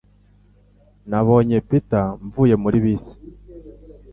Nabonye 1.09 1.57
Peter 1.69 2.05
mvuye 2.25 2.55
muri 2.63 2.77
bisi 2.83 3.15